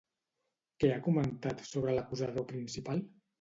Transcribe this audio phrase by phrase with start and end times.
[0.83, 3.05] Què ha comentat sobre l'acusador principal?